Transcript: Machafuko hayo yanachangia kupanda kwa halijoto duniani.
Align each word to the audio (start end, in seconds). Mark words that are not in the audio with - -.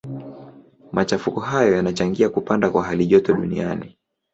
Machafuko 0.91 1.39
hayo 1.39 1.75
yanachangia 1.75 2.29
kupanda 2.29 2.69
kwa 2.69 2.83
halijoto 2.83 3.33
duniani. 3.33 3.97